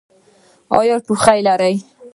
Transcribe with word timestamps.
ایا 0.77 0.95
ټوخی 1.05 1.39
لرئ؟ 1.45 1.75